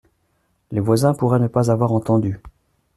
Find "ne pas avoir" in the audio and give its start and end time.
1.37-1.91